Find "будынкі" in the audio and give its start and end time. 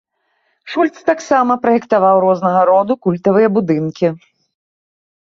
3.59-4.11